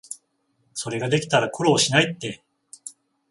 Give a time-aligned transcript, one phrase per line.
[0.73, 2.43] それができたら苦労しないって